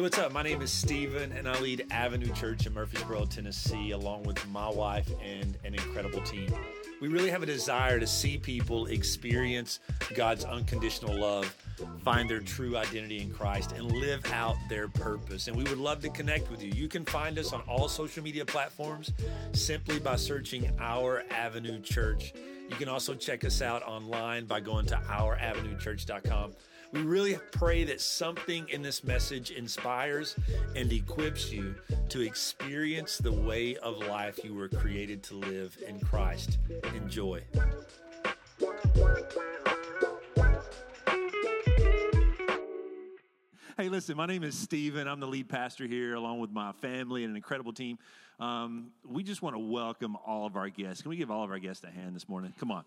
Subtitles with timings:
[0.00, 0.32] Hey, what's up?
[0.32, 4.66] My name is Steven, and I lead Avenue Church in Murfreesboro, Tennessee, along with my
[4.66, 6.50] wife and an incredible team.
[7.02, 9.78] We really have a desire to see people experience
[10.14, 11.54] God's unconditional love,
[12.02, 15.48] find their true identity in Christ, and live out their purpose.
[15.48, 16.72] And we would love to connect with you.
[16.72, 19.12] You can find us on all social media platforms
[19.52, 22.32] simply by searching Our Avenue Church.
[22.70, 26.54] You can also check us out online by going to ouravenuechurch.com.
[26.92, 30.34] We really pray that something in this message inspires
[30.74, 31.74] and equips you
[32.08, 36.58] to experience the way of life you were created to live in Christ.
[36.94, 37.42] Enjoy.
[43.80, 45.08] Hey, listen, my name is Stephen.
[45.08, 47.98] I'm the lead pastor here, along with my family and an incredible team.
[48.38, 51.00] Um, we just want to welcome all of our guests.
[51.00, 52.52] Can we give all of our guests a hand this morning?
[52.60, 52.84] Come on.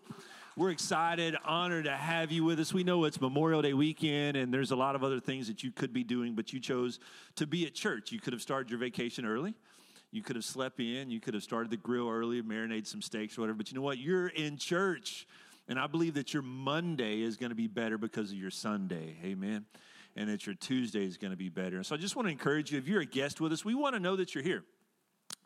[0.56, 2.72] We're excited, honored to have you with us.
[2.72, 5.72] We know it's Memorial Day weekend, and there's a lot of other things that you
[5.72, 7.00] could be doing, but you chose
[7.34, 8.12] to be at church.
[8.12, 9.54] You could have started your vacation early.
[10.12, 11.10] You could have slept in.
[11.10, 13.56] You could have started the grill early, marinated some steaks or whatever.
[13.56, 13.98] But you know what?
[13.98, 15.26] You're in church.
[15.66, 19.16] And I believe that your Monday is going to be better because of your Sunday.
[19.24, 19.64] Amen
[20.16, 21.76] and that your Tuesday is going to be better.
[21.76, 23.74] And so I just want to encourage you if you're a guest with us, we
[23.74, 24.64] want to know that you're here.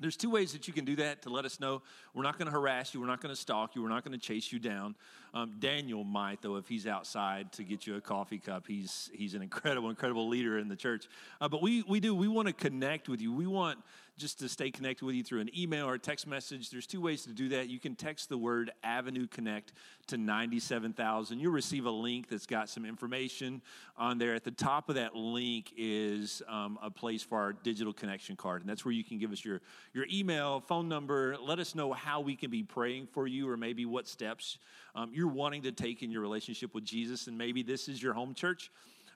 [0.00, 1.82] There's two ways that you can do that to let us know.
[2.14, 3.00] We're not going to harass you.
[3.00, 3.82] We're not going to stalk you.
[3.82, 4.94] We're not going to chase you down.
[5.34, 8.66] Um, Daniel might, though, if he's outside to get you a coffee cup.
[8.68, 11.08] He's, he's an incredible, incredible leader in the church.
[11.40, 12.14] Uh, but we, we do.
[12.14, 13.32] We want to connect with you.
[13.32, 13.78] We want
[14.18, 17.00] just to stay connected with you through an email or a text message, there's two
[17.00, 17.68] ways to do that.
[17.68, 19.72] You can text the word Avenue Connect
[20.08, 21.38] to 97,000.
[21.38, 23.62] You'll receive a link that's got some information
[23.96, 24.34] on there.
[24.34, 28.62] At the top of that link is um, a place for our digital connection card,
[28.62, 29.60] and that's where you can give us your,
[29.94, 33.56] your email, phone number, let us know how we can be praying for you or
[33.56, 34.58] maybe what steps
[34.94, 38.14] um, you're wanting to take in your relationship with Jesus, and maybe this is your
[38.14, 38.70] home church.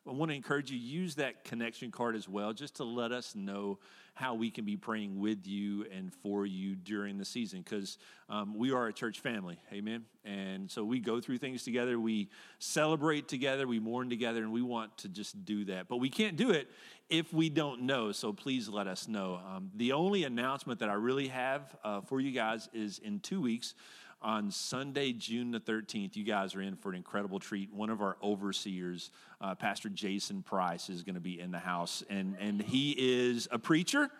[0.06, 3.36] I want to encourage you use that connection card as well, just to let us
[3.36, 3.78] know
[4.14, 8.58] how we can be praying with you and for you during the season, because um,
[8.58, 10.04] we are a church family, amen.
[10.24, 12.28] And so we go through things together, we
[12.58, 15.86] celebrate together, we mourn together, and we want to just do that.
[15.88, 16.68] But we can't do it
[17.08, 18.10] if we don't know.
[18.10, 19.40] So please let us know.
[19.54, 23.40] Um, the only announcement that I really have uh, for you guys is in two
[23.40, 23.74] weeks
[24.22, 27.72] on Sunday, June the 13th, you guys are in for an incredible treat.
[27.72, 29.10] One of our overseers,
[29.40, 33.48] uh, Pastor Jason Price, is going to be in the house, and, and he is
[33.50, 34.10] a preacher.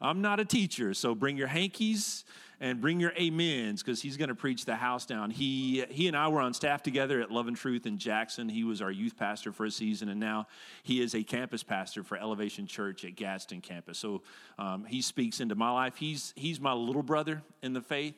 [0.00, 2.24] I'm not a teacher, so bring your hankies
[2.58, 5.30] and bring your amens because he's going to preach the house down.
[5.30, 8.48] He, he and I were on staff together at Love and Truth in Jackson.
[8.48, 10.46] He was our youth pastor for a season, and now
[10.82, 13.98] he is a campus pastor for Elevation Church at Gaston campus.
[13.98, 14.22] So
[14.58, 15.96] um, he speaks into my life.
[15.96, 18.14] He's, he's my little brother in the faith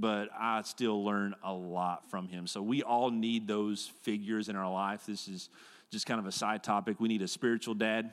[0.00, 2.46] but I still learn a lot from him.
[2.46, 5.06] So we all need those figures in our life.
[5.06, 5.48] This is
[5.90, 7.00] just kind of a side topic.
[7.00, 8.12] We need a spiritual dad,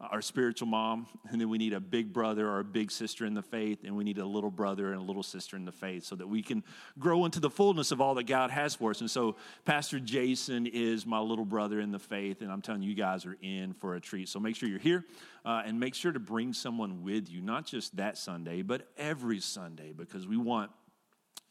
[0.00, 3.26] uh, our spiritual mom, and then we need a big brother or a big sister
[3.26, 5.72] in the faith, and we need a little brother and a little sister in the
[5.72, 6.62] faith so that we can
[6.98, 9.00] grow into the fullness of all that God has for us.
[9.00, 12.90] And so Pastor Jason is my little brother in the faith, and I'm telling you,
[12.90, 14.28] you guys are in for a treat.
[14.28, 15.04] So make sure you're here
[15.44, 19.40] uh, and make sure to bring someone with you, not just that Sunday, but every
[19.40, 20.70] Sunday, because we want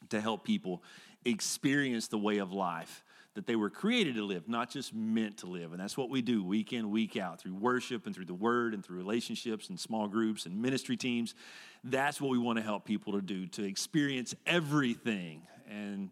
[0.10, 0.84] to help people
[1.26, 3.04] experience the way of life
[3.36, 5.72] that they were created to live, not just meant to live.
[5.72, 8.74] And that's what we do week in, week out through worship and through the word
[8.74, 11.34] and through relationships and small groups and ministry teams.
[11.84, 15.42] That's what we want to help people to do, to experience everything.
[15.68, 16.12] And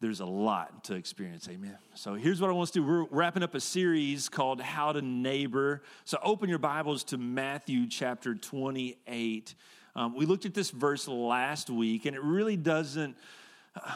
[0.00, 1.48] there's a lot to experience.
[1.48, 1.78] Amen.
[1.94, 2.86] So here's what I want to do.
[2.86, 5.82] We're wrapping up a series called How to Neighbor.
[6.04, 9.54] So open your Bibles to Matthew chapter 28.
[9.96, 13.16] Um, we looked at this verse last week, and it really doesn't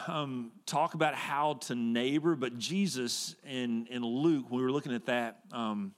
[0.07, 4.95] um, talk about how to neighbor, but Jesus in, in Luke, when we were looking
[4.95, 5.93] at that, um,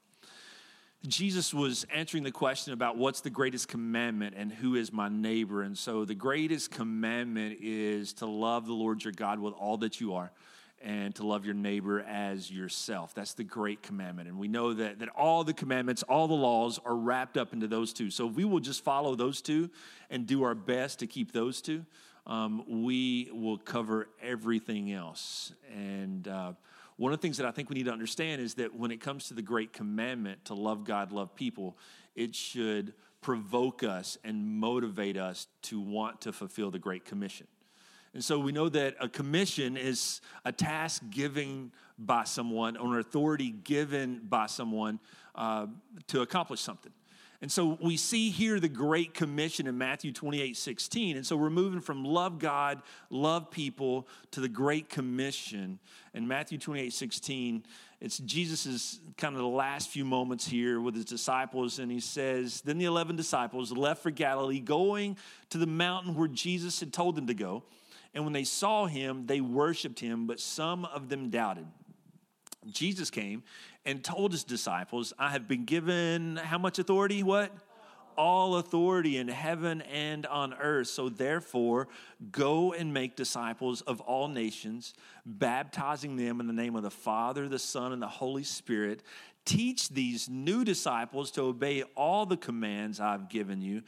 [1.07, 5.61] Jesus was answering the question about what's the greatest commandment and who is my neighbor.
[5.61, 10.01] And so the greatest commandment is to love the Lord your God with all that
[10.01, 10.31] you are
[10.83, 13.15] and to love your neighbor as yourself.
[13.15, 14.27] That's the great commandment.
[14.27, 17.67] And we know that, that all the commandments, all the laws are wrapped up into
[17.67, 18.11] those two.
[18.11, 19.69] So if we will just follow those two
[20.09, 21.85] and do our best to keep those two,
[22.27, 25.53] um, we will cover everything else.
[25.73, 26.53] And uh,
[26.97, 28.99] one of the things that I think we need to understand is that when it
[28.99, 31.77] comes to the great commandment to love God, love people,
[32.15, 37.47] it should provoke us and motivate us to want to fulfill the Great Commission.
[38.13, 42.99] And so we know that a commission is a task given by someone or an
[42.99, 44.99] authority given by someone
[45.35, 45.67] uh,
[46.07, 46.91] to accomplish something.
[47.43, 51.17] And so we see here the Great Commission in Matthew 28 16.
[51.17, 55.77] And so we're moving from love God, love people to the Great Commission.
[56.13, 57.65] In Matthew 28 16,
[57.99, 61.79] it's Jesus' kind of the last few moments here with his disciples.
[61.79, 65.17] And he says, Then the 11 disciples left for Galilee, going
[65.49, 67.63] to the mountain where Jesus had told them to go.
[68.13, 71.65] And when they saw him, they worshiped him, but some of them doubted.
[72.71, 73.43] Jesus came
[73.85, 77.23] and told his disciples, I have been given how much authority?
[77.23, 77.51] What?
[78.15, 80.87] All authority in heaven and on earth.
[80.87, 81.87] So therefore,
[82.31, 84.93] go and make disciples of all nations,
[85.25, 89.01] baptizing them in the name of the Father, the Son, and the Holy Spirit.
[89.45, 93.81] Teach these new disciples to obey all the commands I've given you,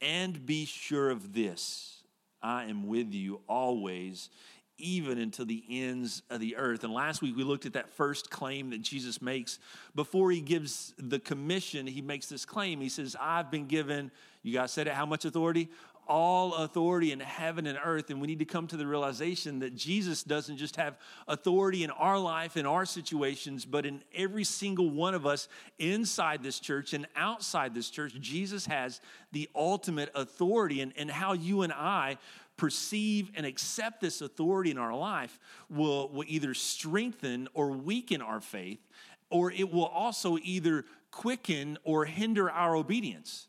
[0.00, 2.01] and be sure of this
[2.42, 4.30] I am with you always
[4.78, 6.82] even until the ends of the earth.
[6.82, 9.58] And last week we looked at that first claim that Jesus makes.
[9.94, 12.80] Before he gives the commission, he makes this claim.
[12.80, 14.10] He says, I've been given,
[14.42, 15.68] you guys said it, how much authority?
[16.08, 18.10] All authority in heaven and earth.
[18.10, 21.90] And we need to come to the realization that Jesus doesn't just have authority in
[21.90, 26.92] our life, in our situations, but in every single one of us inside this church
[26.92, 28.14] and outside this church.
[28.20, 29.00] Jesus has
[29.30, 30.80] the ultimate authority.
[30.80, 32.18] And, and how you and I
[32.56, 35.38] perceive and accept this authority in our life
[35.70, 38.78] will, will either strengthen or weaken our faith,
[39.30, 43.48] or it will also either quicken or hinder our obedience.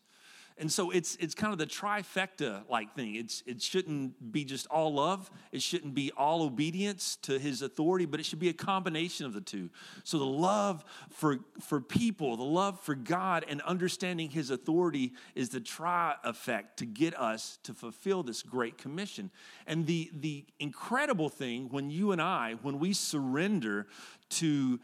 [0.57, 3.15] And so it's it's kind of the trifecta like thing.
[3.15, 5.31] It's it shouldn't be just all love.
[5.51, 9.33] It shouldn't be all obedience to his authority, but it should be a combination of
[9.33, 9.69] the two.
[10.03, 15.49] So the love for for people, the love for God and understanding his authority is
[15.49, 19.31] the tri effect to get us to fulfill this great commission.
[19.65, 23.87] And the the incredible thing when you and I when we surrender
[24.29, 24.79] to,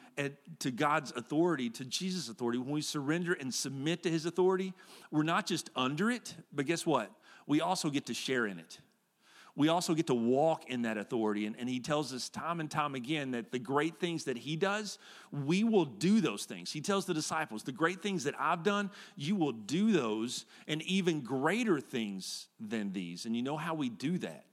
[0.60, 4.74] to God's authority, to Jesus' authority, when we surrender and submit to his authority,
[5.12, 7.12] we're not just under it, but guess what?
[7.48, 8.80] We also get to share in it.
[9.56, 11.46] We also get to walk in that authority.
[11.46, 14.56] And, and he tells us time and time again that the great things that he
[14.56, 14.98] does,
[15.32, 16.72] we will do those things.
[16.72, 20.82] He tells the disciples, the great things that I've done, you will do those, and
[20.84, 23.26] even greater things than these.
[23.26, 24.46] And you know how we do that?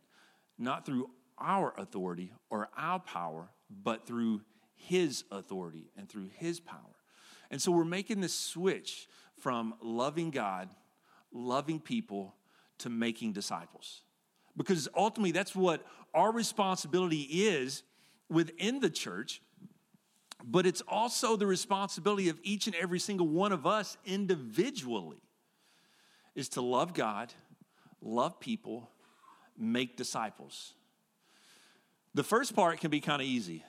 [0.59, 3.49] Not through our authority or our power,
[3.85, 4.41] but through
[4.77, 6.79] his authority and through His power.
[7.51, 9.09] And so we're making this switch
[9.41, 10.69] from loving God,
[11.33, 12.35] loving people,
[12.79, 14.03] to making disciples.
[14.57, 15.85] Because ultimately, that's what
[16.15, 17.83] our responsibility is
[18.29, 19.41] within the church,
[20.45, 25.23] but it's also the responsibility of each and every single one of us individually
[26.35, 27.33] is to love God,
[28.03, 28.91] love people,
[29.57, 30.75] make disciples.
[32.15, 33.65] The first part can be kind of easy.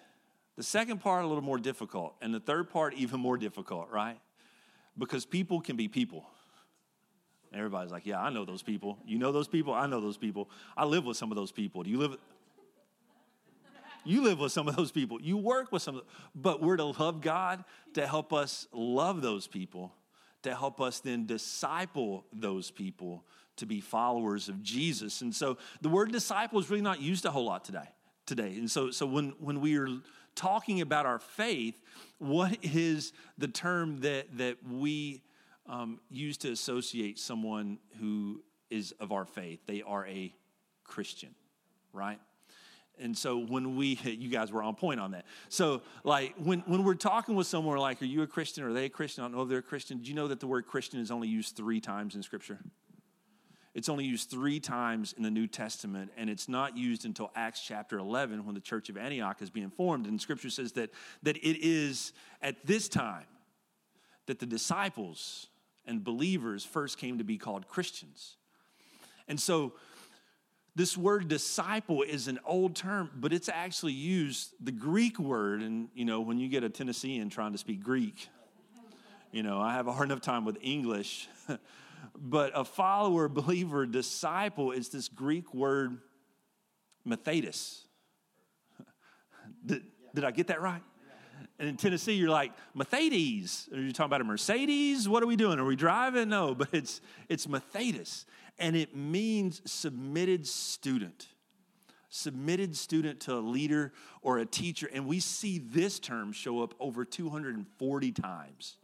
[0.57, 2.15] The second part, a little more difficult.
[2.21, 4.17] And the third part, even more difficult, right?
[4.97, 6.25] Because people can be people.
[7.53, 8.97] Everybody's like, yeah, I know those people.
[9.05, 9.73] You know those people?
[9.73, 10.49] I know those people.
[10.75, 11.83] I live with some of those people.
[11.83, 12.17] Do you live?
[14.05, 15.19] You live with some of those people.
[15.19, 16.09] You work with some of them.
[16.33, 17.65] But we're to love God
[17.95, 19.93] to help us love those people,
[20.43, 23.25] to help us then disciple those people
[23.57, 25.21] to be followers of Jesus.
[25.21, 27.89] And so the word disciple is really not used a whole lot today.
[28.25, 28.55] Today.
[28.57, 29.89] And so, so when, when we are
[30.37, 31.81] talking about our faith,
[32.19, 35.21] what is the term that, that we
[35.67, 39.59] um, use to associate someone who is of our faith?
[39.67, 40.33] They are a
[40.85, 41.35] Christian,
[41.91, 42.19] right?
[42.99, 45.25] And so when we, you guys were on point on that.
[45.49, 48.63] So like when, when we're talking with someone like, are you a Christian?
[48.63, 49.23] Are they a Christian?
[49.23, 49.99] I don't know if they're a Christian.
[49.99, 52.59] Do you know that the word Christian is only used three times in Scripture?
[53.77, 57.61] It's only used three times in the New Testament, and it's not used until Acts
[57.61, 60.07] chapter 11 when the church of Antioch is being formed.
[60.07, 60.89] And scripture says that,
[61.21, 63.27] that it is at this time
[64.25, 65.49] that the disciples
[65.85, 68.37] and believers first came to be called Christians.
[69.27, 69.73] And so,
[70.75, 75.89] this word disciple is an old term, but it's actually used, the Greek word, and
[75.93, 78.27] you know, when you get a Tennessean trying to speak Greek,
[79.31, 81.29] you know, I have a hard enough time with English.
[82.17, 85.99] But a follower, believer, disciple is this Greek word,
[87.07, 87.83] mathetes.
[89.65, 89.83] did,
[90.13, 90.81] did I get that right?
[91.59, 93.71] And in Tennessee, you're like, Mathetes.
[93.73, 95.09] Are you talking about a Mercedes?
[95.09, 95.59] What are we doing?
[95.59, 96.29] Are we driving?
[96.29, 98.25] No, but it's, it's Mathetes.
[98.59, 101.27] And it means submitted student.
[102.09, 104.87] Submitted student to a leader or a teacher.
[104.91, 108.77] And we see this term show up over 240 times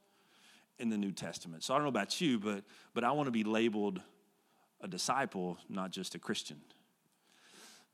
[0.80, 1.64] in the New Testament.
[1.64, 2.64] So I don't know about you, but,
[2.94, 4.02] but I want to be labeled
[4.82, 6.58] a disciple, not just a Christian.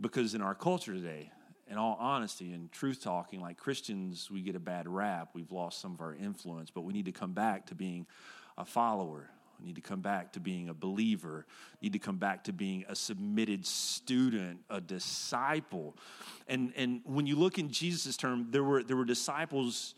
[0.01, 1.31] Because in our culture today,
[1.69, 5.29] in all honesty and truth talking, like Christians, we get a bad rap.
[5.33, 8.07] We've lost some of our influence, but we need to come back to being
[8.57, 9.29] a follower.
[9.59, 11.45] You need to come back to being a believer.
[11.79, 15.95] You need to come back to being a submitted student, a disciple.
[16.47, 19.95] And, and when you look in Jesus' term, there were, there were disciples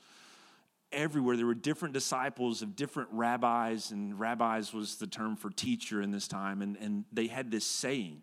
[0.91, 1.37] everywhere.
[1.37, 6.11] There were different disciples of different rabbis, and rabbis was the term for teacher in
[6.11, 6.61] this time.
[6.61, 8.21] And, and they had this saying.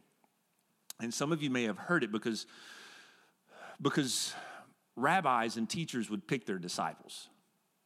[1.01, 2.47] And some of you may have heard it because,
[3.81, 4.35] because
[4.97, 7.29] rabbis and teachers would pick their disciples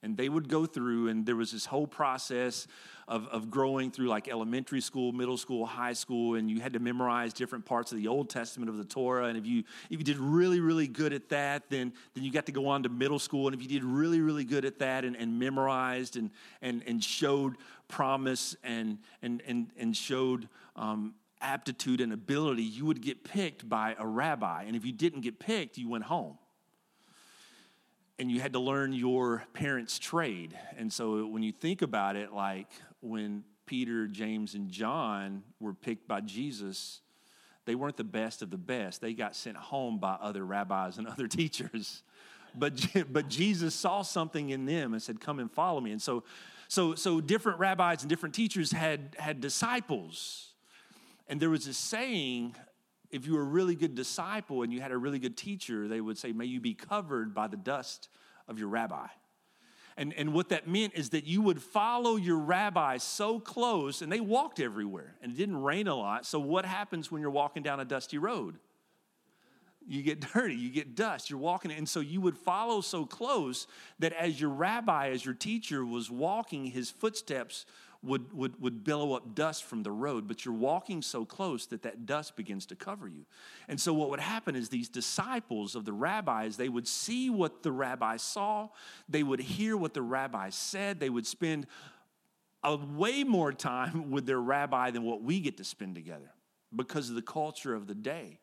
[0.02, 2.66] and they would go through and there was this whole process
[3.08, 6.78] of, of growing through like elementary school middle school high school and you had to
[6.78, 9.26] memorize different parts of the old testament of the torah.
[9.26, 12.46] And if you if you did really really good at that then then you got
[12.46, 13.46] to go on to middle school.
[13.46, 16.30] And if you did really really good at that and, and memorized and
[16.60, 17.56] and and showed
[17.88, 23.96] promise and and and, and showed um, aptitude and ability you would get picked by
[23.98, 24.64] a rabbi.
[24.64, 26.38] And if you didn't get picked you went home
[28.22, 30.56] and you had to learn your parents' trade.
[30.78, 32.68] And so when you think about it, like
[33.00, 37.00] when Peter, James, and John were picked by Jesus,
[37.64, 39.00] they weren't the best of the best.
[39.00, 42.04] They got sent home by other rabbis and other teachers.
[42.54, 45.90] But, but Jesus saw something in them and said, Come and follow me.
[45.90, 46.22] And so,
[46.68, 50.52] so, so different rabbis and different teachers had, had disciples.
[51.26, 52.54] And there was a saying
[53.12, 56.00] if you were a really good disciple and you had a really good teacher, they
[56.00, 58.08] would say, May you be covered by the dust
[58.48, 59.06] of your rabbi.
[59.96, 64.10] And, and what that meant is that you would follow your rabbi so close, and
[64.10, 66.24] they walked everywhere, and it didn't rain a lot.
[66.24, 68.58] So, what happens when you're walking down a dusty road?
[69.86, 73.66] You get dirty, you get dust, you're walking, and so you would follow so close
[73.98, 77.66] that as your rabbi, as your teacher was walking, his footsteps
[78.02, 81.82] would, would, would billow up dust from the road, but you're walking so close that
[81.82, 83.24] that dust begins to cover you.
[83.68, 87.62] And so, what would happen is these disciples of the rabbis, they would see what
[87.62, 88.68] the rabbi saw,
[89.08, 91.66] they would hear what the rabbi said, they would spend
[92.64, 96.32] a way more time with their rabbi than what we get to spend together
[96.74, 98.38] because of the culture of the day.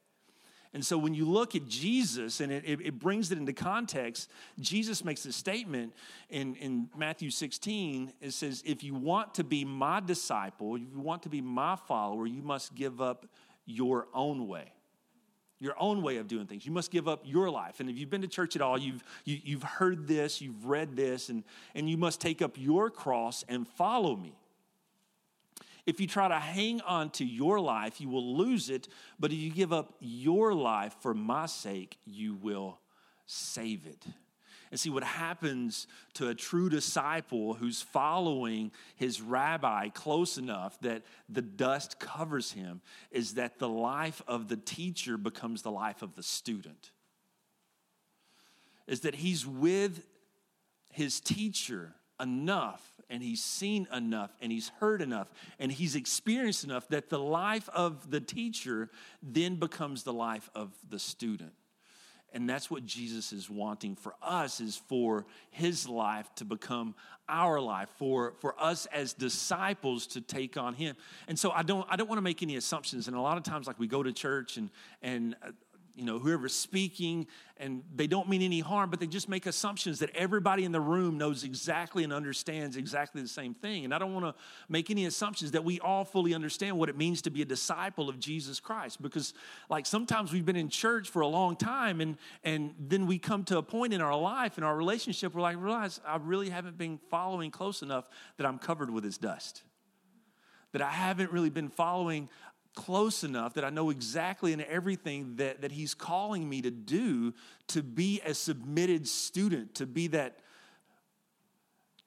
[0.73, 4.29] And so when you look at Jesus and it, it, it, brings it into context,
[4.59, 5.93] Jesus makes a statement
[6.29, 8.13] in, in Matthew 16.
[8.21, 11.75] It says, If you want to be my disciple, if you want to be my
[11.75, 13.25] follower, you must give up
[13.65, 14.71] your own way.
[15.59, 16.65] Your own way of doing things.
[16.65, 17.79] You must give up your life.
[17.79, 20.39] And if you've been to church at all, you've, you, have you have heard this,
[20.39, 24.38] you've read this, and, and you must take up your cross and follow me.
[25.89, 28.87] If you try to hang on to your life, you will lose it.
[29.19, 32.77] But if you give up your life for my sake, you will
[33.25, 34.05] save it.
[34.69, 41.01] And see what happens to a true disciple who's following his rabbi close enough that
[41.27, 46.13] the dust covers him is that the life of the teacher becomes the life of
[46.13, 46.91] the student.
[48.85, 50.05] Is that he's with
[50.91, 56.87] his teacher enough and he's seen enough and he's heard enough and he's experienced enough
[56.89, 58.89] that the life of the teacher
[59.23, 61.53] then becomes the life of the student.
[62.31, 66.93] And that's what jesus is wanting for us is for his life to become
[67.27, 70.95] our life for for us as disciples to take on him.
[71.27, 73.07] And so i don't i don't want to make any assumptions.
[73.07, 74.69] And a lot of times like we go to church and
[75.01, 75.35] and
[75.99, 77.27] you know, whoever's speaking,
[77.57, 80.79] and they don't mean any harm, but they just make assumptions that everybody in the
[80.79, 83.83] room knows exactly and understands exactly the same thing.
[83.83, 86.97] And I don't want to make any assumptions that we all fully understand what it
[86.97, 89.01] means to be a disciple of Jesus Christ.
[89.01, 89.33] Because,
[89.69, 93.43] like, sometimes we've been in church for a long time, and, and then we come
[93.45, 96.77] to a point in our life, in our relationship, where like, realize I really haven't
[96.77, 99.63] been following close enough that I'm covered with his dust
[100.71, 102.29] that I haven't really been following
[102.79, 107.33] close enough that I know exactly in everything that, that He's calling me to do
[107.67, 110.39] to be a submitted student, to be that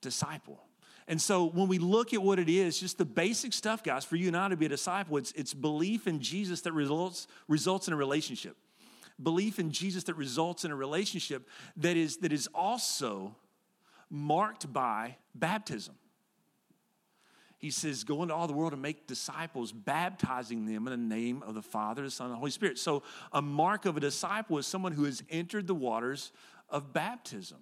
[0.01, 0.65] disciple.
[1.07, 4.17] And so when we look at what it is, just the basic stuff, guys, for
[4.17, 7.87] you and I to be a disciple, it's, it's belief in Jesus that results, results
[7.87, 8.57] in a relationship.
[9.23, 13.37] Belief in Jesus that results in a relationship that is, that is also
[14.09, 15.97] marked by baptism
[17.63, 21.45] he says, Go into all the world and make disciples, baptizing them in the name
[21.47, 22.77] of the Father, the Son, and the Holy Spirit.
[22.77, 26.33] So, a mark of a disciple is someone who has entered the waters
[26.69, 27.59] of baptism.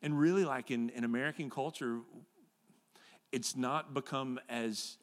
[0.00, 2.00] And really, like in, in American culture,
[3.32, 4.96] it's not become as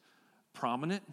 [0.54, 1.04] prominent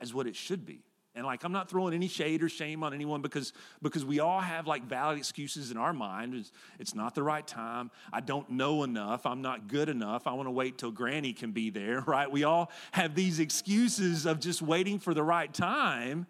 [0.00, 0.80] as what it should be.
[1.14, 3.52] And like I'm not throwing any shade or shame on anyone because
[3.82, 6.34] because we all have like valid excuses in our mind.
[6.34, 7.90] It's, it's not the right time.
[8.12, 9.26] I don't know enough.
[9.26, 10.26] I'm not good enough.
[10.26, 12.30] I want to wait till granny can be there, right?
[12.30, 16.26] We all have these excuses of just waiting for the right time.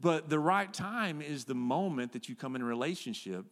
[0.00, 3.44] But the right time is the moment that you come in a relationship.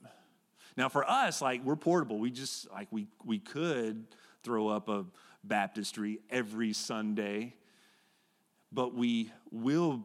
[0.76, 2.18] Now for us, like we're portable.
[2.18, 4.04] We just like we we could
[4.42, 5.04] throw up a
[5.44, 7.54] baptistry every Sunday,
[8.72, 10.04] but we will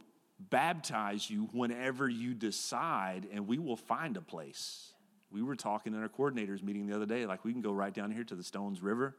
[0.50, 4.94] baptize you whenever you decide, and we will find a place.
[5.32, 7.94] We were talking in our coordinators meeting the other day, like we can go right
[7.94, 9.16] down here to the Stones River.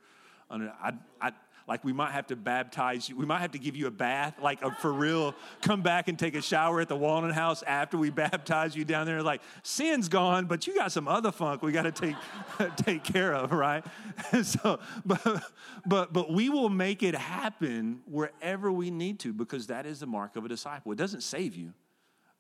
[0.51, 1.33] I, I,
[1.67, 3.17] like we might have to baptize you.
[3.17, 5.35] We might have to give you a bath, like a, for real.
[5.61, 9.07] Come back and take a shower at the Walnut House after we baptize you down
[9.07, 9.23] there.
[9.23, 12.17] Like sin's gone, but you got some other funk we got to take
[12.77, 13.85] take care of, right?
[14.43, 15.43] so, but
[15.87, 20.07] but but we will make it happen wherever we need to because that is the
[20.07, 20.93] mark of a disciple.
[20.93, 21.73] It doesn't save you,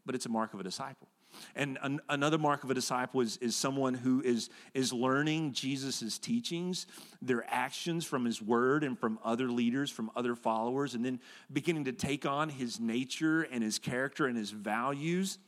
[0.04, 1.08] but it's a mark of a disciple.
[1.54, 6.18] And an, another mark of a disciple is, is someone who is, is learning Jesus'
[6.18, 6.86] teachings,
[7.20, 11.20] their actions from his word and from other leaders, from other followers, and then
[11.52, 15.38] beginning to take on his nature and his character and his values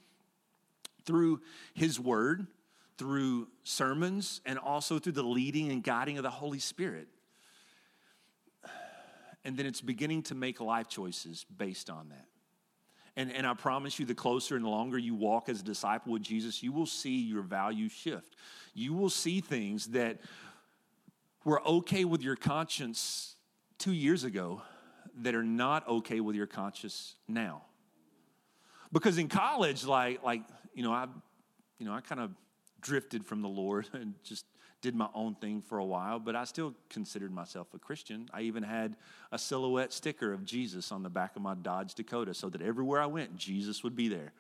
[1.05, 1.41] through
[1.75, 2.47] his word,
[2.97, 7.09] through sermons, and also through the leading and guiding of the Holy Spirit.
[9.45, 12.26] And then it's beginning to make life choices based on that.
[13.16, 16.12] And, and I promise you, the closer and the longer you walk as a disciple
[16.12, 18.35] with Jesus, you will see your value shift.
[18.75, 20.18] You will see things that
[21.44, 23.37] were okay with your conscience
[23.78, 24.62] two years ago
[25.18, 27.62] that are not okay with your conscience now.
[28.92, 30.42] Because in college, like, like
[30.75, 31.06] you know, I,
[31.78, 32.33] you know, I kind of
[32.80, 34.44] drifted from the Lord and just
[34.85, 38.29] did my own thing for a while, but I still considered myself a Christian.
[38.35, 38.97] I even had
[39.33, 43.00] a silhouette sticker of Jesus on the back of my Dodge Dakota so that everywhere
[43.00, 44.35] I went, Jesus would be there.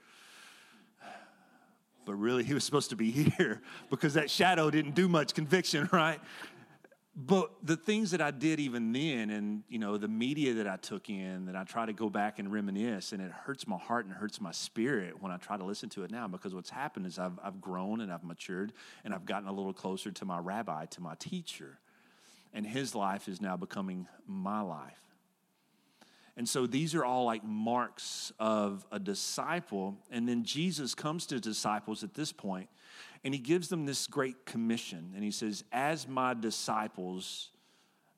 [2.04, 5.88] But really, he was supposed to be here because that shadow didn't do much conviction,
[5.90, 6.20] right?
[7.16, 10.76] But the things that I did even then, and you know, the media that I
[10.76, 14.04] took in, that I try to go back and reminisce, and it hurts my heart
[14.04, 16.26] and hurts my spirit when I try to listen to it now.
[16.26, 18.72] Because what's happened is I've I've grown and I've matured,
[19.04, 21.78] and I've gotten a little closer to my rabbi, to my teacher,
[22.52, 24.98] and his life is now becoming my life.
[26.36, 29.96] And so these are all like marks of a disciple.
[30.10, 32.68] And then Jesus comes to disciples at this point
[33.24, 35.12] and he gives them this great commission.
[35.14, 37.50] And he says, As my disciples,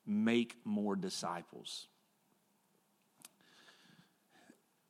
[0.04, 1.86] make more disciples.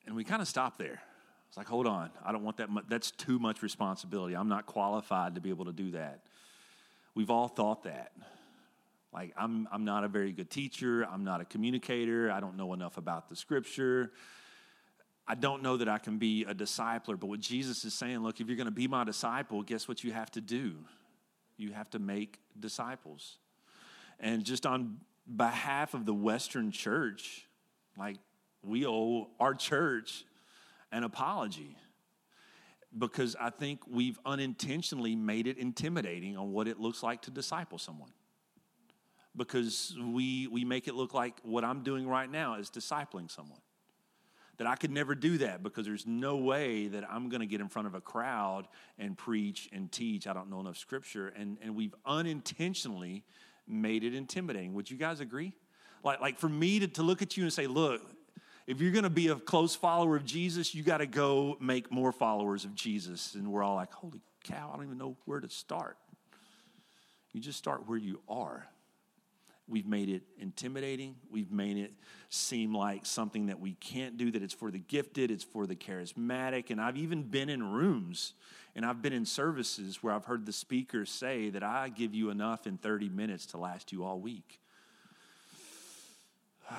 [0.07, 1.03] And we kind of stop there.
[1.49, 2.85] It's like, hold on, I don't want that much.
[2.89, 4.35] That's too much responsibility.
[4.35, 6.23] I'm not qualified to be able to do that.
[7.15, 8.13] We've all thought that.
[9.13, 11.07] Like, I'm, I'm not a very good teacher.
[11.11, 12.31] I'm not a communicator.
[12.31, 14.13] I don't know enough about the scripture.
[15.29, 18.41] I don't know that I can be a discipler, but what Jesus is saying, look,
[18.41, 20.77] if you're going to be my disciple, guess what you have to do?
[21.57, 23.39] You have to make disciples.
[24.21, 24.99] And just on
[25.37, 27.45] behalf of the Western church,
[27.99, 28.17] like
[28.63, 30.25] we owe our church
[30.93, 31.77] an apology
[32.97, 37.79] because I think we've unintentionally made it intimidating on what it looks like to disciple
[37.79, 38.11] someone.
[39.37, 43.59] Because we, we make it look like what I'm doing right now is discipling someone
[44.59, 47.61] that I could never do that because there's no way that I'm going to get
[47.61, 50.27] in front of a crowd and preach and teach.
[50.27, 51.29] I don't know enough scripture.
[51.37, 53.25] And, and we've unintentionally
[53.67, 54.75] made it intimidating.
[54.75, 55.53] Would you guys agree?
[56.03, 58.01] Like, like for me to, to look at you and say, look,
[58.67, 61.93] if you're going to be a close follower of Jesus, you got to go make
[61.93, 63.35] more followers of Jesus.
[63.35, 65.97] And we're all like, holy cow, I don't even know where to start.
[67.33, 68.67] You just start where you are.
[69.69, 71.17] We've made it intimidating.
[71.31, 71.93] We've made it
[72.29, 75.75] seem like something that we can't do, that it's for the gifted, it's for the
[75.75, 76.71] charismatic.
[76.71, 78.35] And I've even been in rooms
[78.77, 82.31] and I've been in services where I've heard the speaker say that I give you
[82.31, 84.61] enough in 30 minutes to last you all week.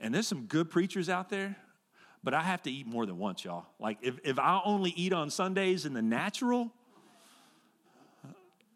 [0.00, 1.56] and there's some good preachers out there,
[2.24, 3.66] but I have to eat more than once, y'all.
[3.78, 6.72] Like, if, if I only eat on Sundays in the natural,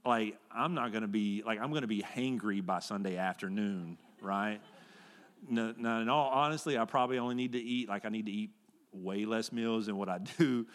[0.04, 3.98] like I'm not going to be like I'm going to be hangry by Sunday afternoon,
[4.20, 4.60] right?
[5.48, 8.32] No, no, in all honestly, I probably only need to eat like I need to
[8.32, 8.50] eat
[8.92, 10.66] way less meals than what I do.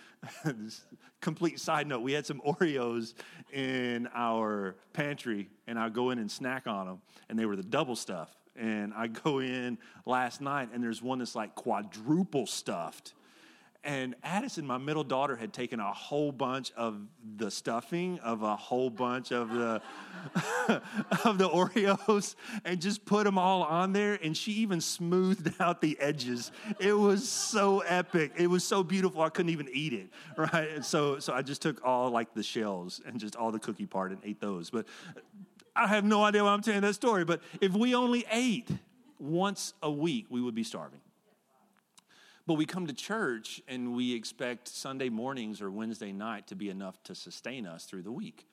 [1.21, 3.13] Complete side note: We had some Oreos
[3.51, 7.63] in our pantry, and I go in and snack on them, and they were the
[7.63, 8.35] double stuff.
[8.55, 13.13] And I go in last night, and there's one that's like quadruple stuffed
[13.83, 16.99] and Addison, my middle daughter, had taken a whole bunch of
[17.37, 19.81] the stuffing of a whole bunch of the
[21.23, 24.19] of the Oreos and just put them all on there.
[24.21, 26.51] And she even smoothed out the edges.
[26.79, 28.33] It was so epic.
[28.37, 29.21] It was so beautiful.
[29.21, 30.09] I couldn't even eat it.
[30.37, 30.69] Right.
[30.69, 33.85] And so so I just took all like the shells and just all the cookie
[33.85, 34.69] part and ate those.
[34.69, 34.87] But
[35.75, 37.25] I have no idea why I'm telling that story.
[37.25, 38.69] But if we only ate
[39.19, 41.01] once a week, we would be starving.
[42.49, 46.71] But we come to church and we expect Sunday mornings or Wednesday night to be
[46.71, 48.47] enough to sustain us through the week.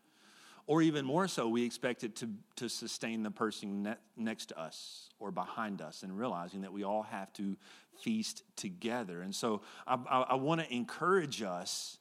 [0.67, 4.61] Or even more so, we expect it to, to sustain the person ne- next to
[4.61, 7.57] us or behind us, and realizing that we all have to
[8.03, 9.23] feast together.
[9.23, 11.97] And so I, I, I want to encourage us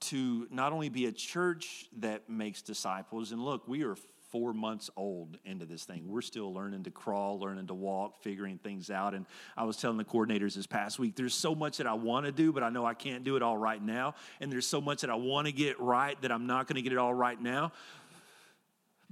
[0.00, 3.94] to not only be a church that makes disciples, and look, we are
[4.30, 6.04] four months old into this thing.
[6.06, 9.14] We're still learning to crawl, learning to walk, figuring things out.
[9.14, 12.26] And I was telling the coordinators this past week, there's so much that I want
[12.26, 14.14] to do, but I know I can't do it all right now.
[14.40, 16.82] And there's so much that I want to get right that I'm not going to
[16.82, 17.72] get it all right now.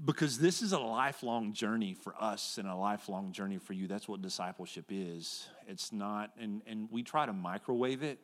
[0.05, 3.87] Because this is a lifelong journey for us and a lifelong journey for you.
[3.87, 5.49] That's what discipleship is.
[5.67, 8.19] It's not, and, and we try to microwave it,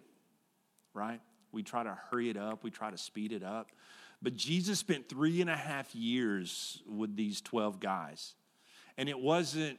[0.93, 1.21] right?
[1.51, 3.71] We try to hurry it up, we try to speed it up.
[4.23, 8.35] But Jesus spent three and a half years with these 12 guys.
[8.97, 9.79] And it wasn't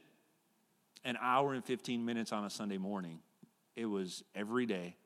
[1.04, 3.20] an hour and 15 minutes on a Sunday morning,
[3.76, 4.96] it was every day,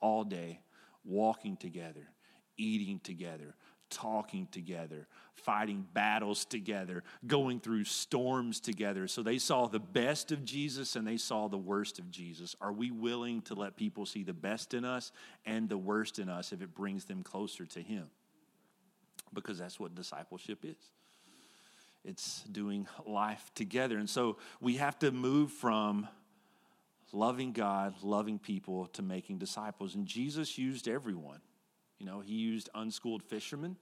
[0.00, 0.60] all day,
[1.04, 2.08] walking together,
[2.56, 3.54] eating together,
[3.90, 9.06] talking together, fighting battles together, going through storms together.
[9.08, 12.56] So they saw the best of Jesus and they saw the worst of Jesus.
[12.60, 15.12] Are we willing to let people see the best in us
[15.44, 18.08] and the worst in us if it brings them closer to Him?
[19.32, 20.76] Because that's what discipleship is.
[22.04, 23.98] It's doing life together.
[23.98, 26.08] And so we have to move from
[27.12, 29.94] loving God, loving people, to making disciples.
[29.94, 31.40] And Jesus used everyone.
[31.98, 33.76] You know, he used unschooled fishermen,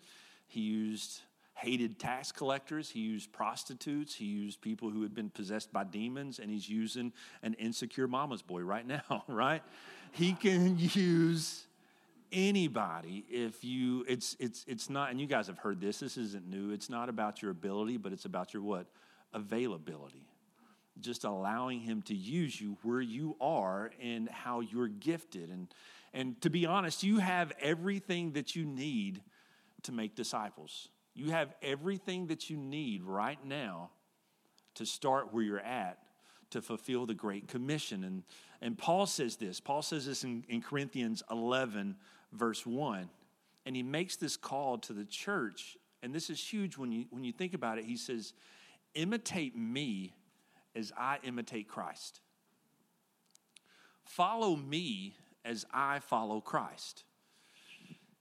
[0.47, 1.23] he used
[1.55, 6.39] hated tax collectors, he used prostitutes, he used people who had been possessed by demons,
[6.39, 9.63] and he's using an insecure mama's boy right now, right?
[10.13, 11.65] He can use
[12.33, 16.49] anybody if you it's it's it's not and you guys have heard this this isn't
[16.49, 16.71] new.
[16.71, 18.87] It's not about your ability but it's about your what?
[19.33, 20.27] Availability.
[21.01, 25.51] Just allowing him to use you where you are and how you're gifted.
[25.51, 25.69] And
[26.13, 29.23] and to be honest you have everything that you need
[29.83, 30.89] to make disciples.
[31.15, 33.91] You have everything that you need right now
[34.75, 35.99] to start where you're at
[36.51, 38.05] to fulfill the great commission.
[38.05, 38.23] And
[38.63, 39.59] and paul says this.
[39.59, 41.97] Paul says this in, in corinthians 11
[42.33, 43.09] verse 1.
[43.67, 45.77] And he makes this call to the church.
[46.03, 47.85] And this is huge when you, when you think about it.
[47.85, 48.33] He says,
[48.95, 50.15] Imitate me
[50.75, 52.21] as I imitate Christ.
[54.05, 55.15] Follow me
[55.45, 57.05] as I follow Christ.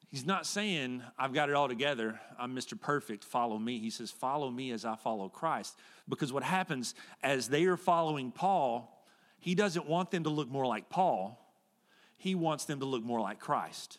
[0.09, 2.19] He's not saying, I've got it all together.
[2.39, 2.79] I'm Mr.
[2.79, 3.23] Perfect.
[3.23, 3.79] Follow me.
[3.79, 5.77] He says, Follow me as I follow Christ.
[6.07, 9.05] Because what happens as they are following Paul,
[9.39, 11.48] he doesn't want them to look more like Paul.
[12.19, 13.97] He wants them to look more like Christ.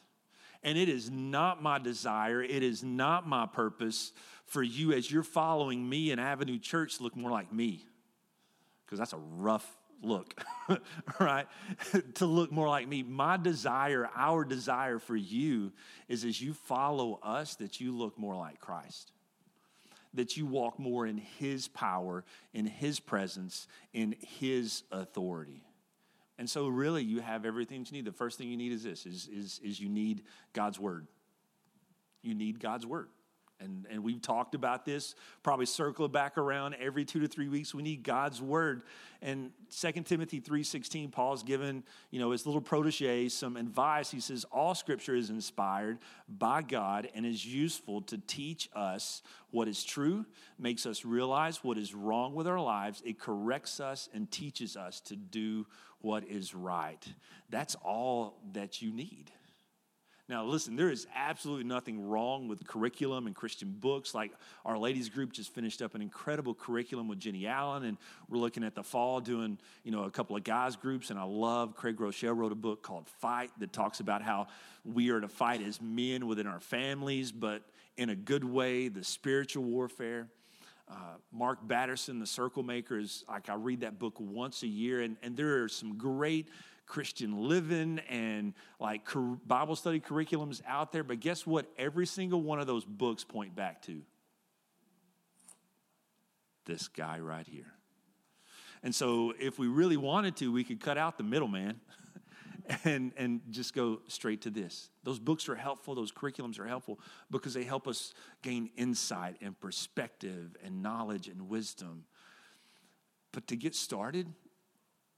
[0.62, 4.12] And it is not my desire, it is not my purpose
[4.44, 7.86] for you as you're following me in Avenue Church to look more like me.
[8.84, 9.66] Because that's a rough
[10.02, 10.38] look,
[11.20, 11.46] right?
[12.14, 13.02] to look more like me.
[13.02, 15.72] My desire, our desire for you
[16.08, 19.12] is as you follow us, that you look more like Christ.
[20.12, 25.62] That you walk more in His power, in His presence, in His authority.
[26.40, 28.06] And so really you have everything that you need.
[28.06, 30.22] The first thing you need is this is, is, is you need
[30.54, 31.06] God's word.
[32.22, 33.08] You need God's word.
[33.60, 37.74] And, and we've talked about this, probably circle back around every two to three weeks.
[37.74, 38.84] We need God's word.
[39.20, 44.10] And 2 Timothy 3.16, Paul's given, you know, his little protege some advice.
[44.10, 49.68] He says, all scripture is inspired by God and is useful to teach us what
[49.68, 50.24] is true,
[50.58, 53.02] makes us realize what is wrong with our lives.
[53.04, 55.66] It corrects us and teaches us to do
[56.00, 57.04] what is right.
[57.48, 59.30] That's all that you need.
[60.30, 64.14] Now, listen, there is absolutely nothing wrong with curriculum and Christian books.
[64.14, 64.30] Like
[64.64, 68.62] our ladies group just finished up an incredible curriculum with Jennie Allen, and we're looking
[68.62, 71.10] at the fall doing, you know, a couple of guys groups.
[71.10, 74.46] And I love Craig Groeschel wrote a book called Fight that talks about how
[74.84, 77.64] we are to fight as men within our families, but
[77.96, 80.28] in a good way, the spiritual warfare.
[80.90, 80.94] Uh,
[81.32, 85.16] Mark Batterson, the Circle Maker, is like I read that book once a year, and,
[85.22, 86.48] and there are some great
[86.86, 89.08] Christian living and like
[89.46, 91.04] Bible study curriculums out there.
[91.04, 91.66] But guess what?
[91.78, 94.02] Every single one of those books point back to
[96.66, 97.72] this guy right here.
[98.82, 101.80] And so, if we really wanted to, we could cut out the middleman
[102.84, 104.90] and, and just go straight to this.
[105.02, 109.58] Those books are helpful, those curriculums are helpful because they help us gain insight and
[109.58, 112.04] perspective and knowledge and wisdom.
[113.32, 114.26] But to get started,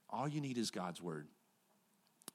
[0.09, 1.27] all you need is God's word.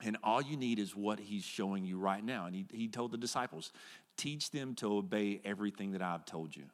[0.01, 2.47] And all you need is what he's showing you right now.
[2.47, 3.73] And he, he told the disciples,
[4.17, 6.65] teach them to obey everything that I've told you.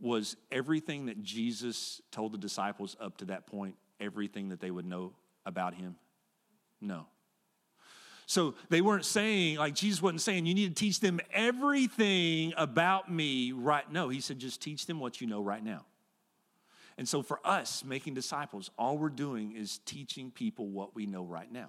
[0.00, 4.86] Was everything that Jesus told the disciples up to that point everything that they would
[4.86, 5.12] know
[5.44, 5.96] about him?
[6.82, 7.06] No.
[8.26, 13.10] So they weren't saying, like Jesus wasn't saying, you need to teach them everything about
[13.10, 13.90] me right.
[13.90, 14.08] now.
[14.08, 15.84] he said, just teach them what you know right now.
[16.98, 21.24] And so for us, making disciples, all we're doing is teaching people what we know
[21.24, 21.68] right now.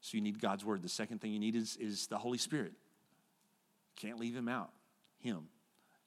[0.00, 0.82] So you need God's word.
[0.82, 2.72] The second thing you need is, is the Holy Spirit.
[3.96, 4.70] Can't leave him out.
[5.20, 5.48] Him.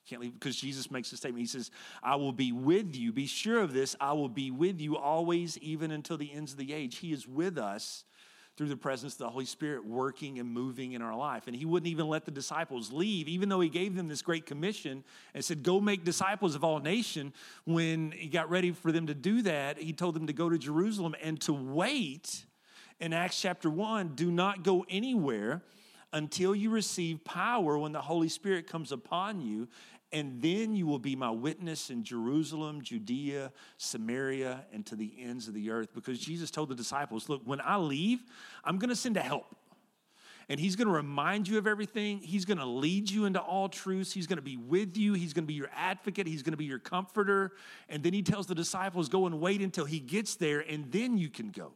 [0.09, 1.41] Can't leave because Jesus makes a statement.
[1.41, 1.69] He says,
[2.01, 3.11] I will be with you.
[3.11, 3.95] Be sure of this.
[4.01, 6.97] I will be with you always, even until the ends of the age.
[6.97, 8.05] He is with us
[8.57, 11.45] through the presence of the Holy Spirit working and moving in our life.
[11.45, 14.47] And he wouldn't even let the disciples leave, even though he gave them this great
[14.47, 15.03] commission
[15.35, 17.31] and said, Go make disciples of all nation.
[17.65, 20.57] When he got ready for them to do that, he told them to go to
[20.57, 22.45] Jerusalem and to wait.
[22.99, 25.61] In Acts chapter 1, do not go anywhere
[26.11, 29.67] until you receive power when the Holy Spirit comes upon you,
[30.11, 35.47] and then you will be my witness in Jerusalem, Judea, Samaria, and to the ends
[35.47, 35.93] of the earth.
[35.93, 38.19] Because Jesus told the disciples, Look, when I leave,
[38.63, 39.55] I'm going to send a help.
[40.49, 42.17] And he's going to remind you of everything.
[42.17, 44.11] He's going to lead you into all truths.
[44.11, 45.13] He's going to be with you.
[45.13, 46.25] He's going to be your advocate.
[46.25, 47.51] He's going to be your comforter.
[47.87, 51.19] And then he tells the disciples, Go and wait until he gets there, and then
[51.19, 51.73] you can go.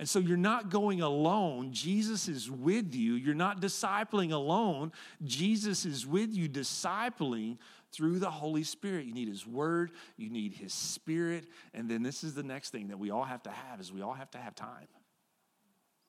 [0.00, 1.72] And so you're not going alone.
[1.72, 3.16] Jesus is with you.
[3.16, 4.92] You're not discipling alone.
[5.24, 7.58] Jesus is with you, discipling
[7.92, 9.04] through the Holy Spirit.
[9.04, 11.48] You need His Word, you need His Spirit.
[11.74, 14.00] And then this is the next thing that we all have to have is we
[14.00, 14.88] all have to have time.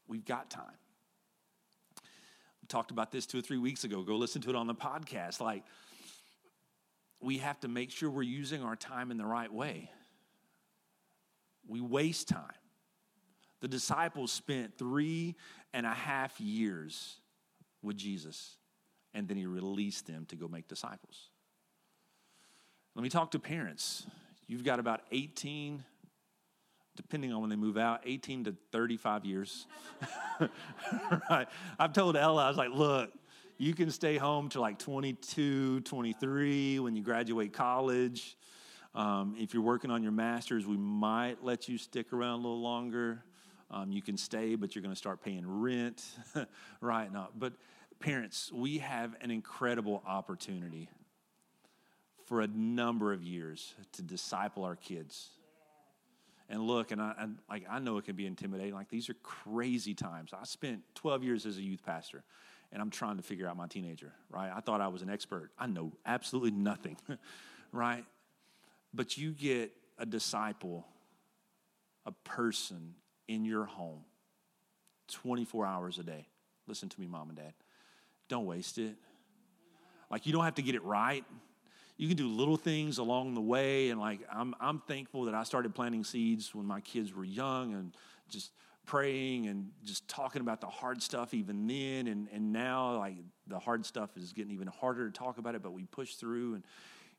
[0.07, 0.63] We've got time.
[2.61, 4.03] We talked about this two or three weeks ago.
[4.03, 5.41] Go listen to it on the podcast.
[5.41, 5.65] Like,
[7.19, 9.91] we have to make sure we're using our time in the right way.
[11.67, 12.53] We waste time.
[13.61, 15.35] The disciples spent three
[15.73, 17.19] and a half years
[17.81, 18.57] with Jesus,
[19.13, 21.29] and then he released them to go make disciples.
[22.95, 24.05] Let me talk to parents.
[24.47, 25.83] You've got about 18,
[26.97, 29.65] depending on when they move out, 18 to 35 years.
[31.29, 31.47] right.
[31.79, 33.11] I've told Ella, I was like, look,
[33.57, 38.35] you can stay home to like 22, 23 when you graduate college.
[38.93, 42.61] Um, if you're working on your master's, we might let you stick around a little
[42.61, 43.23] longer.
[43.71, 46.03] Um, you can stay, but you're going to start paying rent,
[46.81, 47.11] right?
[47.11, 47.29] now.
[47.33, 47.53] but
[47.99, 50.89] parents, we have an incredible opportunity
[52.25, 55.29] for a number of years to disciple our kids.
[56.49, 58.73] And look, and I, and like I know it can be intimidating.
[58.73, 60.31] Like these are crazy times.
[60.33, 62.23] I spent 12 years as a youth pastor,
[62.73, 64.11] and I'm trying to figure out my teenager.
[64.29, 64.51] Right?
[64.53, 65.51] I thought I was an expert.
[65.57, 66.97] I know absolutely nothing.
[67.71, 68.03] right?
[68.93, 70.85] But you get a disciple,
[72.05, 72.95] a person
[73.27, 74.03] in your home
[75.09, 76.27] 24 hours a day.
[76.67, 77.53] Listen to me, mom and dad.
[78.29, 78.95] Don't waste it.
[80.09, 81.23] Like, you don't have to get it right.
[81.97, 83.89] You can do little things along the way.
[83.89, 87.73] And, like, I'm, I'm thankful that I started planting seeds when my kids were young
[87.73, 87.95] and
[88.29, 88.51] just
[88.85, 92.07] praying and just talking about the hard stuff even then.
[92.07, 95.61] And, and now, like, the hard stuff is getting even harder to talk about it,
[95.61, 96.55] but we push through.
[96.55, 96.63] And,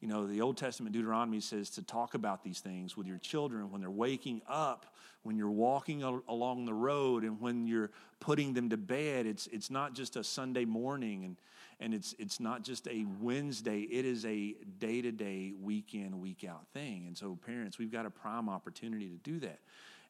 [0.03, 3.71] you know, the Old Testament Deuteronomy says to talk about these things with your children
[3.71, 8.69] when they're waking up, when you're walking along the road, and when you're putting them
[8.71, 9.27] to bed.
[9.27, 11.37] It's, it's not just a Sunday morning and,
[11.79, 16.21] and it's, it's not just a Wednesday, it is a day to day, week in,
[16.21, 17.05] week out thing.
[17.07, 19.61] And so, parents, we've got a prime opportunity to do that.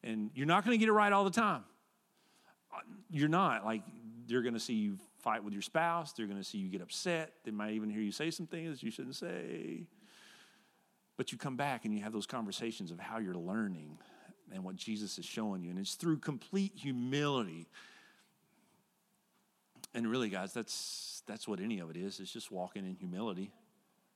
[0.03, 1.63] And you're not going to get it right all the time.
[2.75, 2.79] Uh,
[3.11, 3.63] you're not.
[3.63, 3.83] Like,
[4.25, 6.13] you're going to see you fight with your spouse.
[6.13, 7.33] They're going to see you get upset.
[7.45, 9.83] They might even hear you say some things you shouldn't say.
[11.15, 13.97] But you come back and you have those conversations of how you're learning
[14.51, 15.69] and what Jesus is showing you.
[15.69, 17.67] And it's through complete humility.
[19.93, 22.19] And really, guys, that's, that's what any of it is.
[22.19, 23.51] It's just walking in humility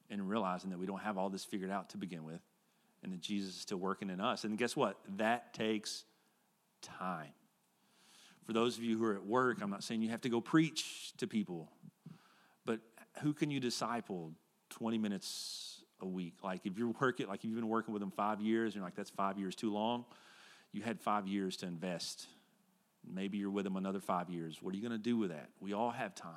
[0.10, 2.42] and realizing that we don't have all this figured out to begin with
[3.04, 4.44] and that Jesus is still working in us.
[4.44, 4.98] And guess what?
[5.18, 6.04] That takes
[6.82, 7.32] time.
[8.48, 10.40] For those of you who are at work, I'm not saying you have to go
[10.40, 11.70] preach to people,
[12.66, 12.80] but
[13.22, 14.32] who can you disciple
[14.70, 16.36] 20 minutes a week?
[16.42, 18.96] Like if you're working, like if you've been working with them five years, you're like,
[18.96, 20.06] that's five years too long.
[20.72, 22.26] You had five years to invest.
[23.06, 24.60] Maybe you're with them another five years.
[24.62, 25.50] What are you going to do with that?
[25.60, 26.32] We all have time.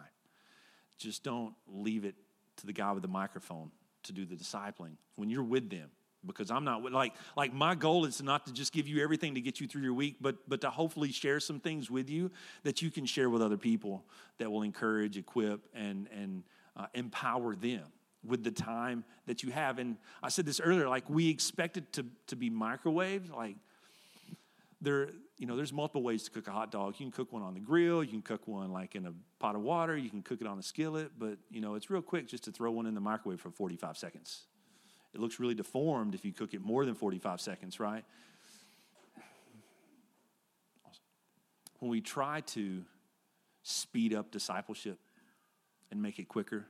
[0.99, 2.17] Just don't leave it
[2.57, 3.71] to the guy with the microphone
[4.03, 4.97] to do the discipling.
[5.15, 5.91] When you're with them,
[6.27, 9.41] because I'm not like like my goal is not to just give you everything to
[9.41, 12.31] get you through your week, but but to hopefully share some things with you
[12.63, 14.05] that you can share with other people
[14.39, 16.43] that will encourage, equip, and and
[16.77, 17.85] uh, empower them
[18.25, 19.79] with the time that you have.
[19.79, 23.57] And I said this earlier, like we expect it to to be microwaved, like
[24.81, 27.43] there you know there's multiple ways to cook a hot dog you can cook one
[27.43, 30.23] on the grill you can cook one like in a pot of water you can
[30.23, 32.87] cook it on a skillet but you know it's real quick just to throw one
[32.87, 34.45] in the microwave for 45 seconds
[35.15, 38.05] it looks really deformed if you cook it more than 45 seconds, right?
[41.81, 42.83] when we try to
[43.63, 44.99] speed up discipleship
[45.91, 46.67] and make it quicker,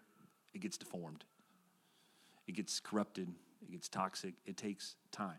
[0.55, 1.24] it gets deformed.
[2.46, 3.29] It gets corrupted.
[3.62, 4.35] It gets toxic.
[4.46, 5.38] It takes time.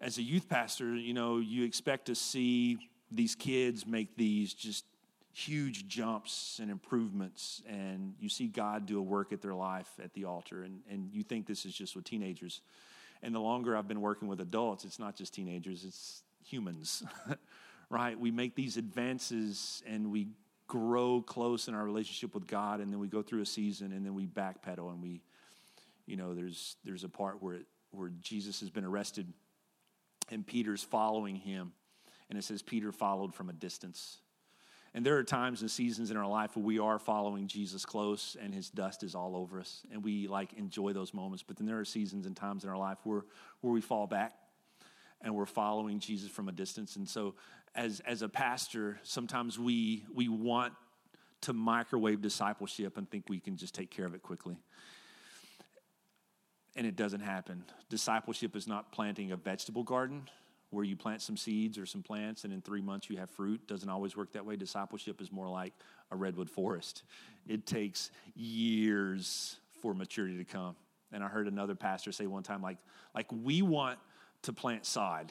[0.00, 2.78] As a youth pastor, you know, you expect to see
[3.10, 4.84] these kids make these just
[5.32, 10.12] huge jumps and improvements, and you see God do a work at their life at
[10.12, 12.60] the altar, and, and you think this is just with teenagers.
[13.22, 17.02] And the longer I've been working with adults, it's not just teenagers, it's humans,
[17.90, 18.18] right?
[18.18, 20.28] We make these advances and we
[20.66, 24.04] grow close in our relationship with God, and then we go through a season, and
[24.04, 25.20] then we backpedal, and we,
[26.06, 29.30] you know, there's there's a part where it, where Jesus has been arrested,
[30.30, 31.72] and Peter's following him,
[32.28, 34.21] and it says Peter followed from a distance.
[34.94, 38.36] And there are times and seasons in our life where we are following Jesus close
[38.40, 41.42] and his dust is all over us and we like enjoy those moments.
[41.42, 43.24] But then there are seasons and times in our life where,
[43.62, 44.34] where we fall back
[45.22, 46.96] and we're following Jesus from a distance.
[46.96, 47.34] And so
[47.74, 50.74] as, as a pastor, sometimes we, we want
[51.42, 54.58] to microwave discipleship and think we can just take care of it quickly.
[56.76, 57.64] And it doesn't happen.
[57.88, 60.28] Discipleship is not planting a vegetable garden
[60.72, 63.66] where you plant some seeds or some plants and in three months you have fruit.
[63.68, 64.56] Doesn't always work that way.
[64.56, 65.74] Discipleship is more like
[66.10, 67.02] a redwood forest.
[67.46, 70.74] It takes years for maturity to come.
[71.12, 72.78] And I heard another pastor say one time, like,
[73.14, 73.98] like we want
[74.42, 75.30] to plant sod.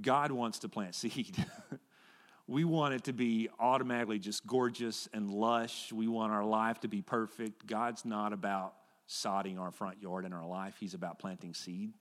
[0.00, 1.36] God wants to plant seed.
[2.46, 5.92] we want it to be automatically just gorgeous and lush.
[5.92, 7.66] We want our life to be perfect.
[7.66, 8.72] God's not about
[9.06, 11.92] sodding our front yard in our life, He's about planting seed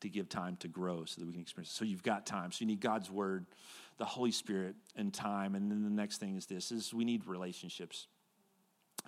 [0.00, 1.76] to give time to grow so that we can experience it.
[1.76, 2.52] So you've got time.
[2.52, 3.46] So you need God's word,
[3.98, 5.54] the Holy Spirit, and time.
[5.54, 8.06] And then the next thing is this is we need relationships.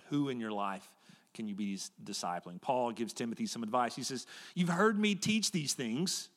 [0.09, 0.89] Who in your life
[1.33, 2.61] can you be discipling?
[2.61, 3.95] Paul gives Timothy some advice.
[3.95, 6.29] He says, You've heard me teach these things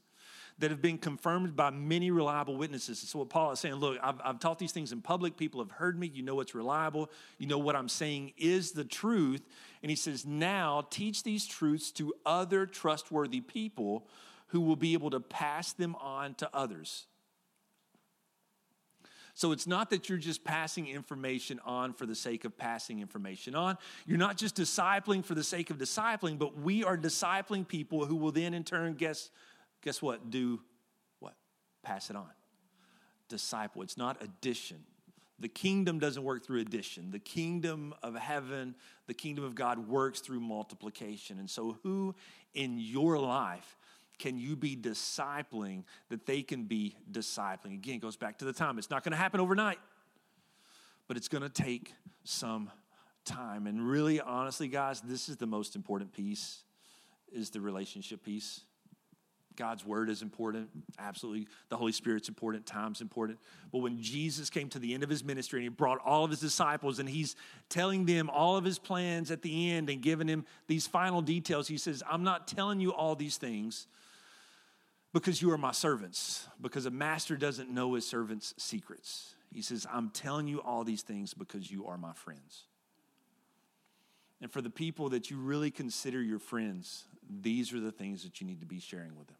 [0.59, 2.99] that have been confirmed by many reliable witnesses.
[2.99, 5.37] So what Paul is saying, look, I've, I've taught these things in public.
[5.37, 6.07] People have heard me.
[6.07, 7.11] You know it's reliable.
[7.38, 9.42] You know what I'm saying is the truth.
[9.83, 14.07] And he says, now teach these truths to other trustworthy people
[14.48, 17.06] who will be able to pass them on to others.
[19.35, 23.54] So it's not that you're just passing information on for the sake of passing information
[23.54, 23.76] on.
[24.06, 28.16] You're not just discipling for the sake of discipling, but we are discipling people who
[28.16, 29.28] will then in turn guess
[29.82, 30.30] guess what?
[30.30, 30.61] Do
[31.20, 31.35] what?
[31.82, 32.30] Pass it on.
[33.28, 33.82] Disciple.
[33.82, 34.78] It's not addition.
[35.38, 37.11] The kingdom doesn't work through addition.
[37.11, 38.74] The kingdom of heaven,
[39.06, 41.38] the kingdom of God works through multiplication.
[41.38, 42.14] And so, who
[42.54, 43.76] in your life
[44.18, 47.74] can you be discipling that they can be discipling?
[47.74, 48.79] Again, it goes back to the time.
[48.79, 49.79] It's not going to happen overnight,
[51.09, 51.92] but it's going to take
[52.24, 52.70] some
[53.24, 53.66] time.
[53.66, 56.62] And really, honestly, guys, this is the most important piece
[57.33, 58.62] is the relationship piece.
[59.57, 60.68] God's word is important.
[60.98, 61.48] Absolutely.
[61.70, 62.66] The Holy Spirit's important.
[62.66, 63.38] Time's important.
[63.72, 66.31] But when Jesus came to the end of his ministry and he brought all of
[66.31, 67.37] his disciples and he's
[67.70, 71.68] telling them all of his plans at the end and giving them these final details,
[71.68, 73.87] he says, I'm not telling you all these things
[75.20, 79.35] because you are my servants, because a master doesn't know his servants' secrets.
[79.50, 82.64] He says, I'm telling you all these things because you are my friends.
[84.42, 88.42] And for the people that you really consider your friends, these are the things that
[88.42, 89.38] you need to be sharing with them.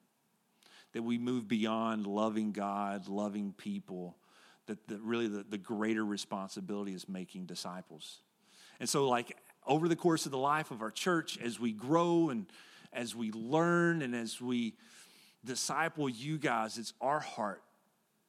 [0.95, 4.17] That we move beyond loving God, loving people,
[4.69, 8.23] that the, really the, the greater responsibility is making disciples.
[8.81, 9.37] And so, like,
[9.67, 12.47] over the course of the life of our church, as we grow and
[12.95, 14.73] as we learn and as we
[15.47, 17.63] disciple you guys, it's our heart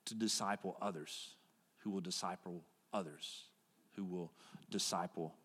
[0.05, 1.35] to disciple others
[1.79, 3.43] who will disciple others,
[3.95, 4.31] who will
[4.69, 5.35] disciple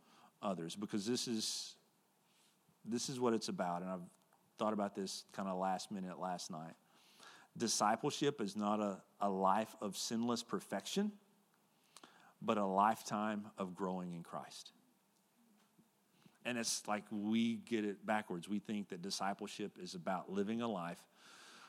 [0.43, 0.77] others.
[0.77, 1.75] Because this is
[2.85, 3.83] this is what it's about.
[3.83, 4.01] And I've
[4.59, 6.75] thought about this kind of last minute last night.
[7.57, 11.13] Discipleship is not a, a life of sinless perfection,
[12.41, 14.73] but a lifetime of growing in Christ.
[16.45, 18.49] And it's like we get it backwards.
[18.49, 21.01] We think that discipleship is about living a life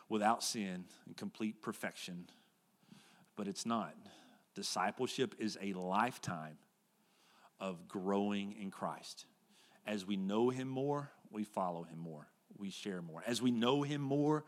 [0.09, 2.25] without sin and complete perfection,
[3.35, 3.95] but it's not.
[4.55, 6.57] Discipleship is a lifetime
[7.59, 9.25] of growing in Christ.
[9.87, 13.23] As we know Him more, we follow Him more, we share more.
[13.25, 14.45] As we know Him more,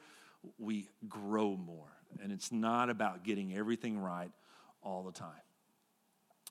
[0.57, 1.87] we grow more.
[2.21, 4.31] And it's not about getting everything right
[4.83, 5.29] all the time.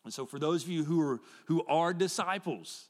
[0.05, 2.88] And so, for those of you who are, who are disciples,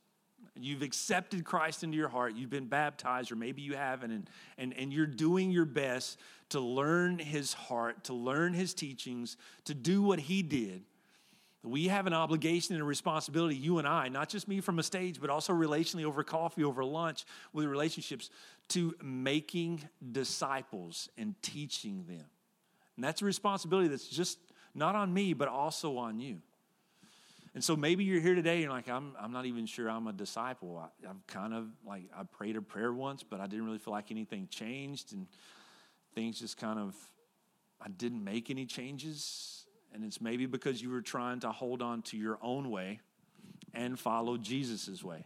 [0.59, 2.35] You've accepted Christ into your heart.
[2.35, 6.19] You've been baptized, or maybe you haven't, and, and, and you're doing your best
[6.51, 10.83] to learn his heart, to learn his teachings, to do what he did.
[11.63, 14.83] We have an obligation and a responsibility, you and I, not just me from a
[14.83, 17.25] stage, but also relationally over coffee, over lunch,
[17.55, 18.29] with relationships,
[18.69, 22.27] to making disciples and teaching them
[22.97, 24.39] And that's a responsibility that's just
[24.75, 26.43] not on me, but also on you.
[27.55, 30.09] And so maybe you're here today and you're like, I'm, I'm not even sure I'm
[30.09, 30.77] a disciple.
[30.77, 33.93] I, I'm kind of like, I prayed a prayer once, but I didn't really feel
[33.93, 35.13] like anything changed.
[35.13, 35.29] And
[36.17, 36.97] things just kind of,
[37.81, 39.67] I didn't make any changes.
[39.93, 42.99] And it's maybe because you were trying to hold on to your own way
[43.73, 45.25] and follow Jesus' way.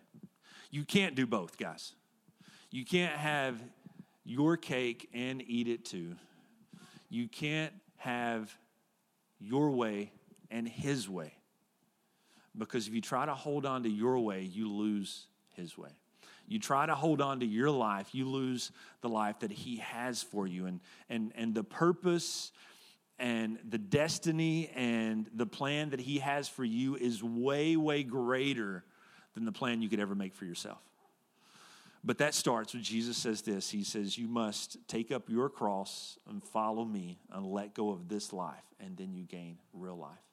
[0.71, 1.95] You can't do both, guys.
[2.71, 3.59] You can't have
[4.25, 6.17] your cake and eat it too.
[7.09, 8.55] You can't have
[9.41, 10.13] your way
[10.51, 11.38] and his way.
[12.59, 15.91] Because if you try to hold on to your way, you lose his way.
[16.49, 20.23] You try to hold on to your life, you lose the life that he has
[20.23, 20.67] for you.
[20.67, 20.81] And,
[21.11, 22.53] and, and the purpose
[23.19, 28.85] and the destiny and the plan that he has for you is way, way greater
[29.35, 30.79] than the plan you could ever make for yourself.
[32.05, 36.19] But that starts when Jesus says this He says, You must take up your cross
[36.29, 40.28] and follow me and let go of this life, and then you gain real life.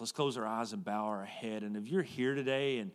[0.00, 1.62] So let's close our eyes and bow our head.
[1.62, 2.90] And if you're here today and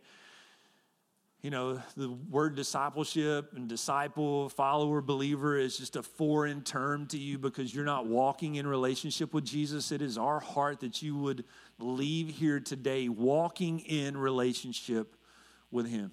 [1.40, 7.16] you know, the word discipleship and disciple, follower, believer is just a foreign term to
[7.16, 9.92] you because you're not walking in relationship with Jesus.
[9.92, 11.44] It is our heart that you would
[11.78, 15.14] leave here today walking in relationship
[15.70, 16.10] with Him.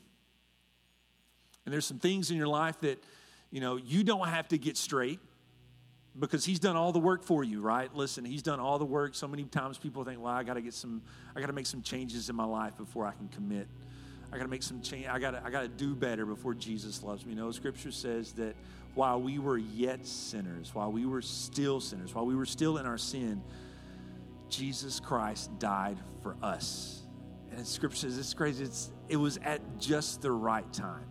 [1.65, 3.03] And there's some things in your life that,
[3.49, 5.19] you know, you don't have to get straight
[6.20, 7.93] because he's done all the work for you, right?
[7.95, 9.16] Listen, he's done all the work.
[9.16, 11.01] So many times people think, well, I got to get some,
[11.36, 13.68] I got to make some changes in my life before I can commit.
[14.32, 15.05] I got to make some change.
[15.07, 17.36] I got I got to do better before Jesus loves me.
[17.36, 18.55] Know, Scripture says that
[18.95, 22.88] while we were yet sinners, while we were still sinners, while we were still in
[22.88, 23.43] our sin,
[24.49, 27.03] Jesus Christ died for us.
[27.51, 28.64] And Scripture says it's crazy.
[28.64, 31.05] It's, it was at just the right time.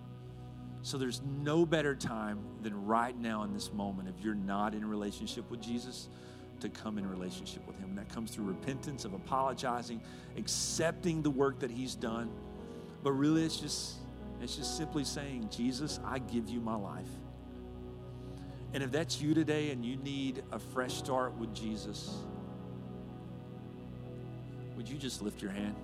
[0.82, 4.82] So there's no better time than right now in this moment if you're not in
[4.82, 6.08] a relationship with Jesus
[6.60, 7.90] to come in relationship with him.
[7.90, 10.00] And that comes through repentance of apologizing,
[10.36, 12.30] accepting the work that he's done.
[13.02, 13.98] But really it's just
[14.40, 17.08] it's just simply saying, "Jesus, I give you my life."
[18.74, 22.24] And if that's you today and you need a fresh start with Jesus,
[24.76, 25.76] would you just lift your hand?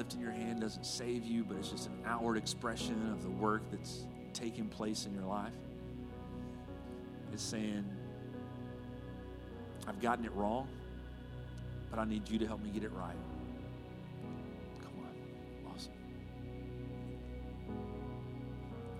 [0.00, 3.60] Lifting your hand doesn't save you, but it's just an outward expression of the work
[3.70, 5.52] that's taking place in your life.
[7.34, 7.84] It's saying,
[9.86, 10.68] I've gotten it wrong,
[11.90, 13.14] but I need you to help me get it right.
[14.80, 15.70] Come on.
[15.70, 15.92] Awesome.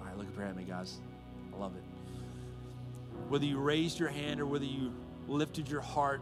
[0.01, 0.99] All right, look up at me, guys.
[1.55, 1.83] I love it.
[3.31, 4.93] Whether you raised your hand or whether you
[5.29, 6.21] lifted your heart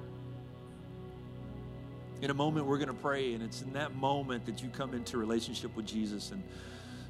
[2.20, 4.92] in a moment, we're going to pray, and it's in that moment that you come
[4.94, 6.32] into relationship with Jesus.
[6.32, 6.42] And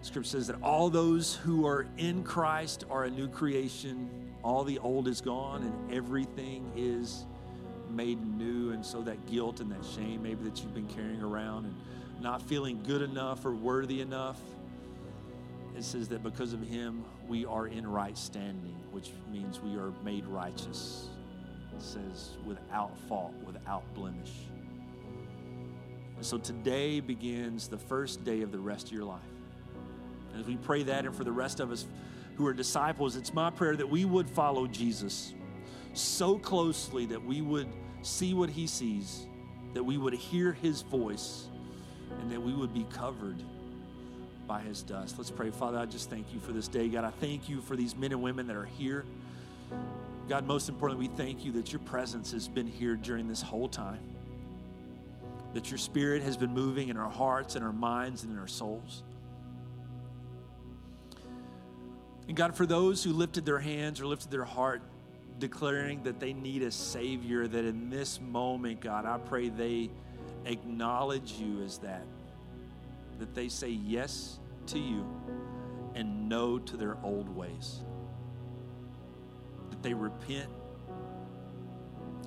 [0.02, 4.11] Scripture says that all those who are in Christ are a new creation.
[4.42, 7.24] All the old is gone, and everything is
[7.90, 8.72] made new.
[8.72, 11.74] And so that guilt and that shame, maybe that you've been carrying around and
[12.20, 14.38] not feeling good enough or worthy enough,
[15.76, 19.92] it says that because of Him, we are in right standing, which means we are
[20.04, 21.09] made righteous.
[21.76, 24.47] It says without fault, without blemish.
[26.18, 29.20] And so today begins the first day of the rest of your life.
[30.36, 31.86] As we pray that, and for the rest of us
[32.34, 35.32] who are disciples, it's my prayer that we would follow Jesus
[35.94, 37.68] so closely that we would
[38.02, 39.28] see what he sees,
[39.74, 41.46] that we would hear his voice,
[42.20, 43.40] and that we would be covered
[44.48, 45.18] by his dust.
[45.18, 45.50] Let's pray.
[45.50, 46.88] Father, I just thank you for this day.
[46.88, 49.04] God, I thank you for these men and women that are here.
[50.28, 53.68] God, most importantly, we thank you that your presence has been here during this whole
[53.68, 54.00] time
[55.59, 58.46] that your spirit has been moving in our hearts and our minds and in our
[58.46, 59.02] souls.
[62.28, 64.82] And God, for those who lifted their hands or lifted their heart,
[65.40, 69.90] declaring that they need a Savior, that in this moment, God, I pray they
[70.44, 72.06] acknowledge you as that.
[73.18, 75.04] That they say yes to you
[75.96, 77.80] and no to their old ways.
[79.70, 80.50] That they repent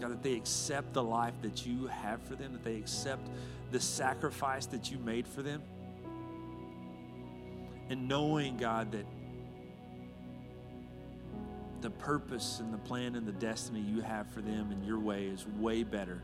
[0.01, 3.29] God, that they accept the life that you have for them, that they accept
[3.71, 5.61] the sacrifice that you made for them.
[7.89, 9.05] And knowing, God, that
[11.81, 15.25] the purpose and the plan and the destiny you have for them in your way
[15.25, 16.23] is way better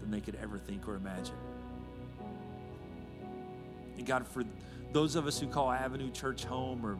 [0.00, 1.34] than they could ever think or imagine.
[3.98, 4.42] And God, for
[4.92, 6.98] those of us who call Avenue Church home, or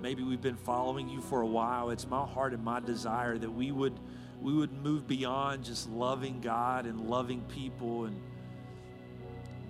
[0.00, 3.50] maybe we've been following you for a while, it's my heart and my desire that
[3.50, 3.98] we would
[4.40, 8.20] we would move beyond just loving God and loving people and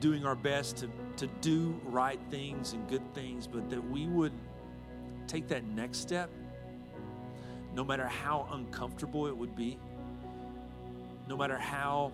[0.01, 4.33] doing our best to, to do right things and good things, but that we would
[5.27, 6.31] take that next step,
[7.75, 9.79] no matter how uncomfortable it would be,
[11.29, 12.13] no matter how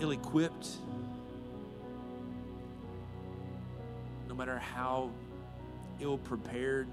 [0.00, 0.68] ill equipped,
[4.28, 5.10] no matter how
[6.00, 6.88] ill prepared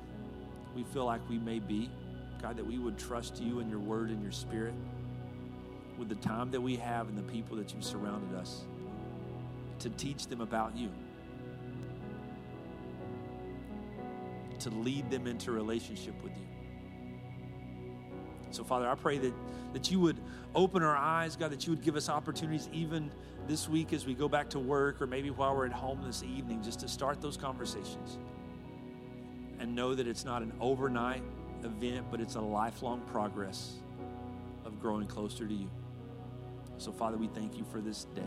[0.75, 1.89] we feel like we may be,
[2.41, 4.73] God, that we would trust you and your word and your spirit
[5.97, 8.63] with the time that we have and the people that you've surrounded us
[9.79, 10.89] to teach them about you,
[14.59, 16.45] to lead them into relationship with you.
[18.51, 19.33] So, Father, I pray that,
[19.73, 20.19] that you would
[20.55, 23.11] open our eyes, God, that you would give us opportunities even
[23.47, 26.23] this week as we go back to work or maybe while we're at home this
[26.23, 28.17] evening, just to start those conversations
[29.59, 31.21] and know that it's not an overnight
[31.63, 33.75] event, but it's a lifelong progress
[34.65, 35.69] of growing closer to you.
[36.77, 38.21] So, Father, we thank you for this day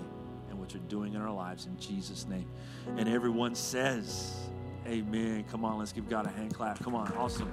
[0.50, 2.46] and what you're doing in our lives in Jesus' name.
[2.98, 4.36] And everyone says,
[4.86, 5.44] Amen.
[5.50, 6.82] Come on, let's give God a hand clap.
[6.82, 7.50] Come on, awesome.